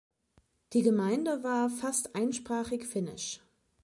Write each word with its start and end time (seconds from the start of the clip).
Die 0.73 0.81
Gemeinde 0.81 1.43
war 1.43 1.69
fast 1.69 2.15
einsprachig 2.15 2.87
finnisch. 2.87 3.39